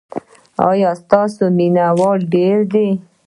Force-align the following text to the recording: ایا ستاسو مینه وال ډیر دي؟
ایا 0.69 0.91
ستاسو 1.01 1.43
مینه 1.57 1.85
وال 1.99 2.19
ډیر 2.33 2.57
دي؟ 2.73 2.87